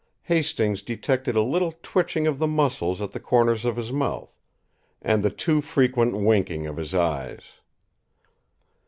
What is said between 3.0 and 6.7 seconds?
at the corners of his mouth, and the too frequent winking